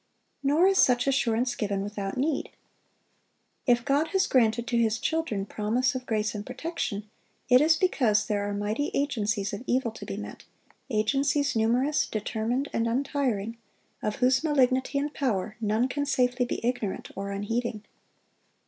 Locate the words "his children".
4.79-5.45